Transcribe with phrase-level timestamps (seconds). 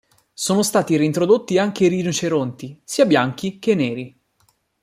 [0.33, 4.19] Sono stati reintrodotti anche i rinoceronti, sia bianchi che neri.